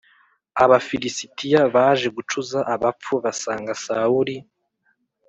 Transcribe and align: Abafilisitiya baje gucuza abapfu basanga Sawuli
Abafilisitiya 0.63 1.61
baje 1.75 2.07
gucuza 2.17 2.59
abapfu 2.73 3.13
basanga 3.23 3.71
Sawuli 3.83 4.37